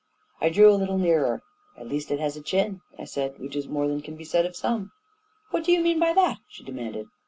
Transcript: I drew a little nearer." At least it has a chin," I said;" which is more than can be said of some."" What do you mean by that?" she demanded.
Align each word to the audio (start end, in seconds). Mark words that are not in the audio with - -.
I 0.41 0.49
drew 0.49 0.73
a 0.73 0.77
little 0.77 0.97
nearer." 0.97 1.43
At 1.77 1.85
least 1.87 2.09
it 2.09 2.19
has 2.19 2.35
a 2.35 2.41
chin," 2.41 2.81
I 2.97 3.05
said;" 3.05 3.37
which 3.39 3.55
is 3.55 3.67
more 3.67 3.87
than 3.87 4.01
can 4.01 4.15
be 4.15 4.23
said 4.23 4.47
of 4.47 4.55
some."" 4.55 4.91
What 5.51 5.63
do 5.63 5.71
you 5.71 5.79
mean 5.79 5.99
by 5.99 6.11
that?" 6.13 6.39
she 6.49 6.63
demanded. 6.63 7.05